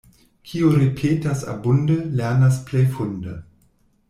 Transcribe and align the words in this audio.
Kiu 0.51 0.71
ripetas 0.83 1.43
abunde, 1.53 1.99
lernas 2.23 2.59
plej 2.71 2.85
funde. 2.97 3.39